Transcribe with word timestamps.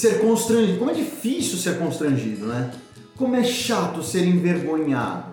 ser 0.00 0.20
constrangido. 0.20 0.78
Como 0.78 0.90
é 0.90 0.94
difícil 0.94 1.58
ser 1.58 1.78
constrangido, 1.78 2.46
né? 2.46 2.72
Como 3.16 3.36
é 3.36 3.44
chato 3.44 4.02
ser 4.02 4.26
envergonhado. 4.26 5.30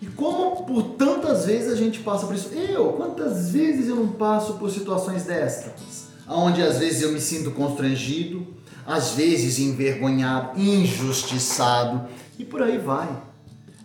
E 0.00 0.06
como 0.06 0.64
por 0.64 0.82
tantas 0.94 1.44
vezes 1.46 1.72
a 1.72 1.76
gente 1.76 1.98
passa 1.98 2.26
por 2.26 2.34
isso. 2.34 2.48
Eu, 2.54 2.92
quantas 2.92 3.50
vezes 3.50 3.88
eu 3.88 3.96
não 3.96 4.08
passo 4.08 4.54
por 4.54 4.70
situações 4.70 5.24
destas? 5.24 6.08
Onde 6.26 6.62
às 6.62 6.78
vezes 6.78 7.02
eu 7.02 7.12
me 7.12 7.20
sinto 7.20 7.50
constrangido, 7.50 8.46
às 8.86 9.10
vezes 9.10 9.58
envergonhado, 9.58 10.58
injustiçado 10.58 12.08
e 12.38 12.44
por 12.44 12.62
aí 12.62 12.78
vai. 12.78 13.08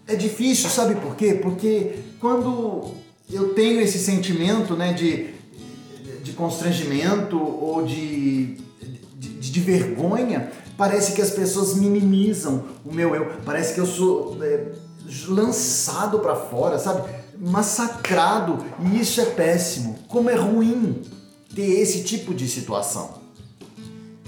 É 0.08 0.16
difícil, 0.16 0.70
sabe 0.70 0.96
por 0.96 1.16
quê? 1.16 1.40
Porque 1.42 1.96
quando 2.20 2.92
eu 3.32 3.56
tenho 3.56 3.82
esse 3.82 3.98
sentimento 3.98 4.76
né, 4.76 4.94
de, 4.94 5.34
de 6.24 6.32
constrangimento 6.34 7.38
ou 7.38 7.84
de, 7.84 8.58
de, 9.56 9.62
vergonha, 9.62 10.52
parece 10.78 11.14
que 11.14 11.22
as 11.22 11.32
pessoas 11.32 11.76
minimizam 11.76 12.66
o 12.84 12.94
meu 12.94 13.16
eu. 13.16 13.32
Parece 13.46 13.74
que 13.74 13.80
eu 13.80 13.86
sou 13.86 14.38
é, 14.42 14.72
lançado 15.28 16.20
para 16.20 16.36
fora, 16.36 16.78
sabe? 16.78 17.10
Massacrado. 17.40 18.64
E 18.82 19.00
isso 19.00 19.22
é 19.22 19.26
péssimo. 19.26 19.98
Como 20.08 20.30
é 20.30 20.36
ruim 20.36 21.02
ter 21.56 21.80
esse 21.80 22.04
tipo 22.04 22.34
de 22.34 22.48
situação. 22.50 23.24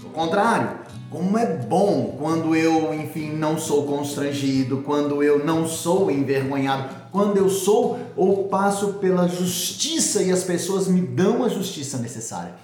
Ao 0.04 0.10
contrário, 0.12 0.80
como 1.10 1.38
é 1.38 1.46
bom 1.46 2.16
quando 2.18 2.56
eu, 2.56 2.94
enfim, 2.94 3.32
não 3.32 3.58
sou 3.58 3.86
constrangido, 3.86 4.78
quando 4.86 5.22
eu 5.22 5.46
não 5.46 5.68
sou 5.68 6.10
envergonhado, 6.10 6.90
quando 7.12 7.38
eu 7.38 7.50
sou 7.50 8.00
ou 8.16 8.46
passo 8.46 8.94
pela 8.94 9.28
justiça 9.28 10.24
e 10.24 10.32
as 10.32 10.44
pessoas 10.44 10.88
me 10.88 11.02
dão 11.02 11.44
a 11.44 11.50
justiça 11.50 11.98
necessária. 11.98 12.56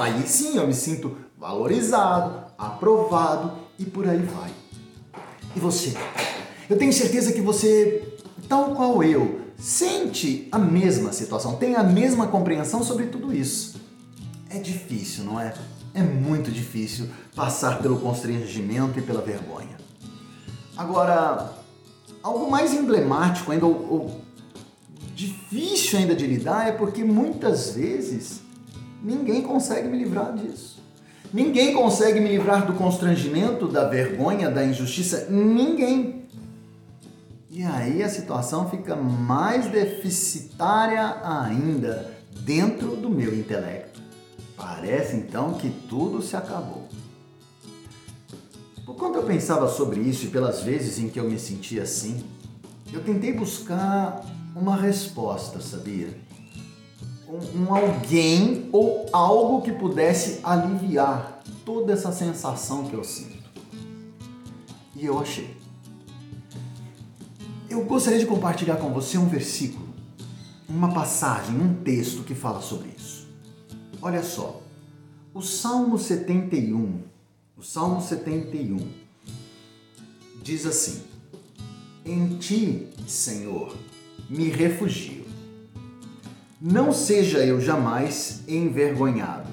Aí 0.00 0.26
sim 0.26 0.56
eu 0.56 0.66
me 0.66 0.74
sinto 0.74 1.16
valorizado, 1.36 2.44
aprovado 2.58 3.52
e 3.78 3.84
por 3.84 4.08
aí 4.08 4.18
vai. 4.18 4.50
E 5.54 5.60
você? 5.60 5.94
Eu 6.68 6.76
tenho 6.76 6.92
certeza 6.92 7.32
que 7.32 7.40
você, 7.40 8.16
tal 8.48 8.74
qual 8.74 9.02
eu, 9.02 9.40
sente 9.56 10.48
a 10.52 10.58
mesma 10.58 11.12
situação, 11.12 11.56
tem 11.56 11.74
a 11.76 11.82
mesma 11.82 12.26
compreensão 12.26 12.82
sobre 12.82 13.06
tudo 13.06 13.34
isso. 13.34 13.80
É 14.50 14.58
difícil, 14.58 15.24
não 15.24 15.40
é? 15.40 15.54
É 15.94 16.02
muito 16.02 16.50
difícil 16.50 17.08
passar 17.34 17.80
pelo 17.80 17.98
constrangimento 18.00 18.98
e 18.98 19.02
pela 19.02 19.20
vergonha. 19.20 19.76
Agora, 20.76 21.52
algo 22.22 22.50
mais 22.50 22.72
emblemático 22.72 23.50
ainda, 23.50 23.66
ou, 23.66 23.92
ou 23.92 24.20
difícil 25.14 25.98
ainda 25.98 26.14
de 26.14 26.26
lidar, 26.26 26.68
é 26.68 26.72
porque 26.72 27.02
muitas 27.02 27.70
vezes 27.70 28.42
ninguém 29.02 29.42
consegue 29.42 29.88
me 29.88 29.98
livrar 29.98 30.34
disso. 30.34 30.78
Ninguém 31.32 31.74
consegue 31.74 32.20
me 32.20 32.28
livrar 32.28 32.66
do 32.66 32.72
constrangimento, 32.72 33.68
da 33.68 33.86
vergonha, 33.86 34.50
da 34.50 34.64
injustiça. 34.64 35.26
Ninguém. 35.28 36.26
E 37.50 37.62
aí 37.62 38.02
a 38.02 38.08
situação 38.08 38.70
fica 38.70 38.96
mais 38.96 39.66
deficitária 39.66 41.20
ainda 41.22 42.14
dentro 42.40 42.96
do 42.96 43.10
meu 43.10 43.34
intelecto. 43.34 44.00
Parece 44.56 45.16
então 45.16 45.54
que 45.54 45.68
tudo 45.68 46.22
se 46.22 46.34
acabou. 46.34 46.88
Por 48.86 48.96
quando 48.96 49.16
eu 49.16 49.24
pensava 49.24 49.68
sobre 49.68 50.00
isso 50.00 50.26
e 50.26 50.30
pelas 50.30 50.62
vezes 50.62 50.98
em 50.98 51.08
que 51.10 51.20
eu 51.20 51.28
me 51.28 51.38
sentia 51.38 51.82
assim, 51.82 52.24
eu 52.92 53.02
tentei 53.02 53.34
buscar 53.34 54.24
uma 54.56 54.76
resposta, 54.76 55.60
sabia? 55.60 56.08
Um, 57.28 57.62
um, 57.62 57.74
alguém 57.74 58.70
ou 58.72 59.06
algo 59.12 59.60
que 59.60 59.70
pudesse 59.70 60.40
aliviar 60.42 61.42
toda 61.64 61.92
essa 61.92 62.10
sensação 62.10 62.86
que 62.86 62.94
eu 62.94 63.04
sinto. 63.04 63.36
E 64.96 65.04
eu 65.04 65.18
achei. 65.18 65.54
Eu 67.68 67.84
gostaria 67.84 68.18
de 68.18 68.24
compartilhar 68.24 68.76
com 68.76 68.92
você 68.92 69.18
um 69.18 69.28
versículo, 69.28 69.86
uma 70.66 70.92
passagem, 70.92 71.54
um 71.54 71.74
texto 71.82 72.24
que 72.24 72.34
fala 72.34 72.62
sobre 72.62 72.88
isso. 72.96 73.28
Olha 74.00 74.22
só, 74.22 74.62
o 75.34 75.42
Salmo 75.42 75.98
71, 75.98 77.02
o 77.56 77.62
Salmo 77.62 78.00
71 78.00 78.78
diz 80.42 80.64
assim: 80.64 81.02
Em 82.06 82.38
ti, 82.38 82.88
Senhor, 83.06 83.76
me 84.30 84.48
refugio. 84.48 85.26
Não 86.60 86.92
seja 86.92 87.38
eu 87.38 87.60
jamais 87.60 88.40
envergonhado. 88.48 89.48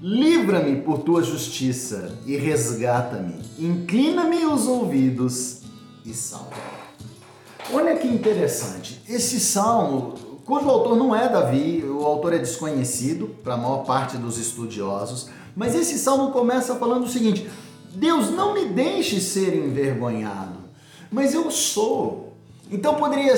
Livra-me 0.00 0.82
por 0.82 0.98
tua 0.98 1.22
justiça 1.22 2.18
e 2.26 2.36
resgata-me. 2.36 3.36
Inclina-me 3.56 4.44
os 4.44 4.66
ouvidos 4.66 5.60
e 6.04 6.12
salva. 6.12 6.56
Olha 7.72 7.96
que 7.96 8.08
interessante. 8.08 9.00
Esse 9.08 9.38
salmo 9.38 10.14
cujo 10.44 10.68
autor 10.68 10.96
não 10.96 11.14
é 11.14 11.28
Davi, 11.28 11.84
o 11.84 12.04
autor 12.04 12.34
é 12.34 12.38
desconhecido 12.38 13.28
para 13.42 13.54
a 13.54 13.56
maior 13.56 13.84
parte 13.84 14.16
dos 14.16 14.38
estudiosos, 14.38 15.28
mas 15.54 15.74
esse 15.74 15.98
salmo 15.98 16.32
começa 16.32 16.74
falando 16.74 17.04
o 17.04 17.08
seguinte: 17.08 17.48
Deus 17.94 18.30
não 18.30 18.54
me 18.54 18.66
deixe 18.66 19.20
ser 19.20 19.54
envergonhado, 19.54 20.58
mas 21.10 21.32
eu 21.32 21.50
sou. 21.50 22.32
Então 22.70 22.94
poderia, 22.94 23.36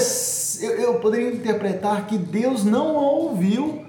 eu, 0.63 0.73
eu 0.73 0.95
poderia 0.95 1.33
interpretar 1.33 2.07
que 2.07 2.19
Deus 2.19 2.65
não 2.65 2.95
ouviu 2.95 3.85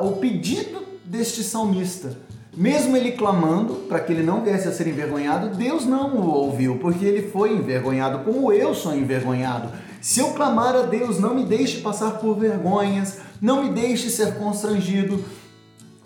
o 0.00 0.12
pedido 0.12 0.82
deste 1.04 1.42
salmista. 1.42 2.16
Mesmo 2.56 2.96
ele 2.96 3.12
clamando 3.12 3.74
para 3.86 4.00
que 4.00 4.12
ele 4.12 4.22
não 4.22 4.42
viesse 4.42 4.66
a 4.66 4.72
ser 4.72 4.86
envergonhado, 4.86 5.54
Deus 5.54 5.84
não 5.84 6.16
o 6.16 6.26
ouviu, 6.26 6.78
porque 6.78 7.04
ele 7.04 7.30
foi 7.30 7.52
envergonhado, 7.52 8.24
como 8.24 8.50
eu 8.50 8.74
sou 8.74 8.94
envergonhado. 8.96 9.68
Se 10.00 10.20
eu 10.20 10.28
clamar 10.32 10.74
a 10.74 10.82
Deus, 10.82 11.18
não 11.18 11.34
me 11.34 11.44
deixe 11.44 11.80
passar 11.80 12.12
por 12.12 12.34
vergonhas, 12.38 13.18
não 13.42 13.62
me 13.62 13.70
deixe 13.70 14.08
ser 14.08 14.36
constrangido. 14.36 15.22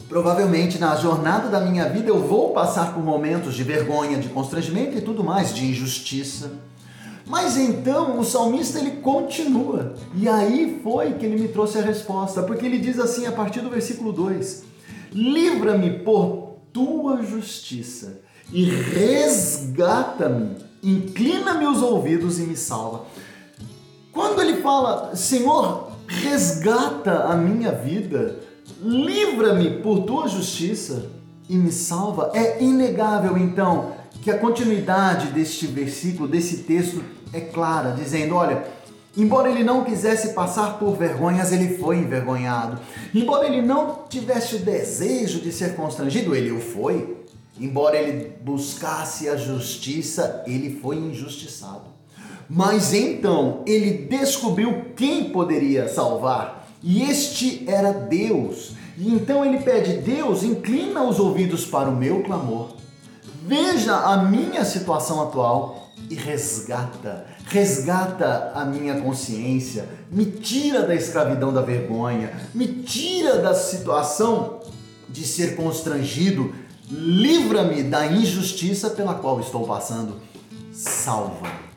Provavelmente 0.09 0.77
na 0.77 0.97
jornada 0.97 1.49
da 1.49 1.61
minha 1.61 1.89
vida 1.89 2.09
eu 2.09 2.19
vou 2.19 2.53
passar 2.53 2.93
por 2.93 3.05
momentos 3.05 3.55
de 3.55 3.63
vergonha, 3.63 4.19
de 4.19 4.29
constrangimento 4.29 4.99
e 4.99 5.01
tudo 5.01 5.23
mais, 5.23 5.55
de 5.55 5.67
injustiça. 5.67 6.51
Mas 7.31 7.57
então 7.57 8.19
o 8.19 8.25
salmista 8.25 8.81
ele 8.81 8.97
continua. 8.97 9.95
E 10.17 10.29
aí 10.29 10.81
foi 10.83 11.13
que 11.13 11.25
ele 11.25 11.41
me 11.41 11.47
trouxe 11.47 11.79
a 11.79 11.83
resposta, 11.83 12.43
porque 12.43 12.67
ele 12.67 12.79
diz 12.79 12.99
assim 12.99 13.25
a 13.25 13.31
partir 13.31 13.61
do 13.61 13.71
versículo 13.71 14.13
2: 14.13 14.65
Livra-me 15.13 16.01
por 16.01 16.57
tua 16.73 17.23
justiça 17.23 18.21
e 18.53 18.65
resgata-me, 18.65 20.57
inclina-me 20.83 21.67
os 21.67 21.81
ouvidos 21.81 22.41
e 22.41 22.43
me 22.43 22.57
salva. 22.57 23.05
Quando 24.13 24.43
ele 24.43 24.61
fala, 24.61 25.15
Senhor, 25.15 25.93
resgata 26.09 27.27
a 27.27 27.37
minha 27.37 27.71
vida, 27.71 28.41
livra-me 28.83 29.81
por 29.81 30.01
tua 30.01 30.27
justiça 30.27 31.07
e 31.49 31.55
me 31.55 31.71
salva, 31.71 32.33
é 32.35 32.61
inegável 32.61 33.39
então 33.39 34.00
que 34.23 34.31
a 34.31 34.39
continuidade 34.39 35.29
deste 35.29 35.67
versículo, 35.67 36.29
desse 36.29 36.59
texto, 36.59 37.03
é 37.33 37.41
clara, 37.41 37.93
dizendo: 37.93 38.35
olha, 38.35 38.65
embora 39.17 39.51
ele 39.51 39.65
não 39.65 39.85
quisesse 39.85 40.35
passar 40.35 40.79
por 40.79 40.97
vergonhas, 40.97 41.53
ele 41.53 41.79
foi 41.79 41.99
envergonhado. 41.99 42.79
Embora 43.15 43.47
ele 43.47 43.63
não 43.63 44.05
tivesse 44.09 44.57
o 44.57 44.61
desejo 44.61 45.41
de 45.41 45.53
ser 45.53 45.75
constrangido, 45.75 46.35
ele 46.35 46.51
o 46.51 46.61
foi. 46.61 47.17
Embora 47.59 47.97
ele 47.97 48.33
buscasse 48.43 49.29
a 49.29 49.37
justiça, 49.37 50.43
ele 50.47 50.79
foi 50.81 50.97
injustiçado. 50.97 51.91
Mas 52.49 52.93
então 52.93 53.63
ele 53.67 54.07
descobriu 54.09 54.87
quem 54.97 55.31
poderia 55.31 55.87
salvar, 55.89 56.69
e 56.83 57.03
este 57.03 57.65
era 57.69 57.93
Deus. 57.93 58.73
E 58.99 59.15
então 59.15 59.45
ele 59.45 59.59
pede: 59.59 59.99
Deus, 59.99 60.43
inclina 60.43 61.05
os 61.05 61.21
ouvidos 61.21 61.65
para 61.65 61.89
o 61.89 61.95
meu 61.95 62.23
clamor, 62.23 62.71
veja 63.43 63.97
a 63.97 64.25
minha 64.25 64.65
situação 64.65 65.23
atual 65.23 65.91
e 66.09 66.15
resgata, 66.15 67.27
resgata 67.47 68.53
a 68.55 68.65
minha 68.65 69.01
consciência, 69.01 69.89
me 70.11 70.27
tira 70.27 70.87
da 70.87 70.95
escravidão 70.95 71.53
da 71.53 71.63
vergonha, 71.63 72.33
me 72.55 72.67
tira 72.67 73.39
da 73.39 73.55
situação 73.55 74.61
de 75.09 75.27
ser 75.27 75.57
constrangido, 75.57 76.55
livra-me 76.89 77.83
da 77.83 78.07
injustiça 78.07 78.91
pela 78.91 79.15
qual 79.15 79.41
estou 79.41 79.67
passando, 79.67 80.17
salva-me. 80.73 81.71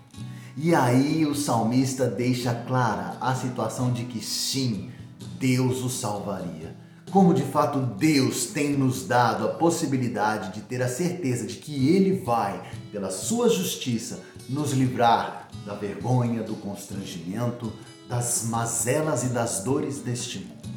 E 0.56 0.74
aí 0.76 1.26
o 1.26 1.34
salmista 1.34 2.08
deixa 2.08 2.54
clara 2.54 3.18
a 3.20 3.34
situação 3.34 3.92
de 3.92 4.04
que 4.04 4.24
sim, 4.24 4.92
Deus 5.40 5.84
o 5.84 5.90
salvaria. 5.90 6.76
Como 7.14 7.32
de 7.32 7.44
fato 7.44 7.80
Deus 7.80 8.48
tem 8.48 8.76
nos 8.76 9.06
dado 9.06 9.46
a 9.46 9.50
possibilidade 9.50 10.52
de 10.52 10.62
ter 10.62 10.82
a 10.82 10.88
certeza 10.88 11.46
de 11.46 11.58
que 11.58 11.90
Ele 11.90 12.18
vai, 12.22 12.60
pela 12.92 13.12
sua 13.12 13.48
justiça, 13.50 14.22
nos 14.50 14.72
livrar 14.72 15.48
da 15.64 15.76
vergonha, 15.76 16.42
do 16.42 16.56
constrangimento, 16.56 17.72
das 18.10 18.46
mazelas 18.46 19.24
e 19.26 19.28
das 19.28 19.64
dores 19.64 20.00
deste 20.00 20.40
mundo. 20.40 20.76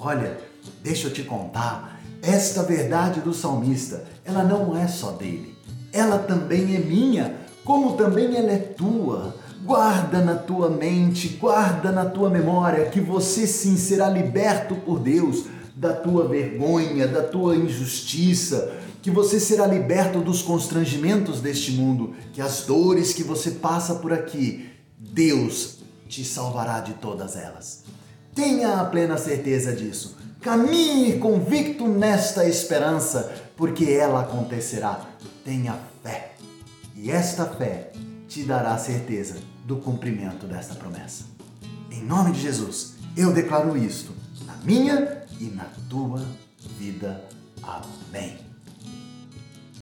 Olha, 0.00 0.40
deixa 0.82 1.06
eu 1.06 1.12
te 1.12 1.22
contar 1.22 2.00
Esta 2.20 2.64
verdade 2.64 3.20
do 3.20 3.32
salmista, 3.32 4.04
ela 4.24 4.42
não 4.42 4.76
é 4.76 4.88
só 4.88 5.12
dele, 5.12 5.56
ela 5.92 6.18
também 6.18 6.74
é 6.74 6.80
minha, 6.80 7.36
como 7.64 7.96
também 7.96 8.34
ela 8.36 8.50
é 8.50 8.58
tua. 8.58 9.36
Guarda 9.64 10.24
na 10.24 10.34
tua 10.34 10.68
mente, 10.70 11.28
guarda 11.40 11.92
na 11.92 12.04
tua 12.04 12.28
memória 12.28 12.86
que 12.86 13.00
você 13.00 13.46
sim 13.46 13.76
será 13.76 14.08
liberto 14.08 14.74
por 14.74 14.98
Deus 14.98 15.44
da 15.78 15.92
tua 15.92 16.26
vergonha, 16.26 17.06
da 17.06 17.22
tua 17.22 17.54
injustiça, 17.54 18.76
que 19.00 19.12
você 19.12 19.38
será 19.38 19.64
liberto 19.64 20.18
dos 20.18 20.42
constrangimentos 20.42 21.40
deste 21.40 21.70
mundo, 21.70 22.16
que 22.32 22.40
as 22.40 22.62
dores 22.62 23.12
que 23.12 23.22
você 23.22 23.52
passa 23.52 23.94
por 23.94 24.12
aqui, 24.12 24.68
Deus 24.98 25.78
te 26.08 26.24
salvará 26.24 26.80
de 26.80 26.94
todas 26.94 27.36
elas. 27.36 27.84
Tenha 28.34 28.80
a 28.80 28.84
plena 28.86 29.16
certeza 29.16 29.72
disso. 29.72 30.16
Caminhe 30.40 31.18
convicto 31.18 31.86
nesta 31.86 32.44
esperança, 32.48 33.32
porque 33.56 33.84
ela 33.84 34.22
acontecerá. 34.22 35.06
Tenha 35.44 35.78
fé. 36.02 36.34
E 36.96 37.08
esta 37.08 37.46
fé 37.46 37.92
te 38.26 38.42
dará 38.42 38.76
certeza 38.78 39.36
do 39.64 39.76
cumprimento 39.76 40.44
desta 40.44 40.74
promessa. 40.74 41.24
Em 41.88 42.02
nome 42.02 42.32
de 42.32 42.40
Jesus, 42.40 42.94
eu 43.16 43.32
declaro 43.32 43.76
isto 43.76 44.12
na 44.44 44.56
minha 44.64 45.17
e 45.40 45.44
na 45.44 45.64
tua 45.88 46.24
vida. 46.78 47.24
Amém. 47.62 48.47